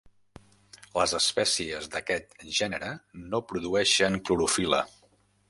[0.95, 2.91] Les espècies d'aquest gènere
[3.35, 4.83] no produeixen clorofil·la.